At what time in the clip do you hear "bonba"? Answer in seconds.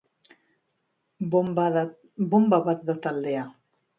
1.35-1.67